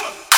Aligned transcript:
One, 0.00 0.37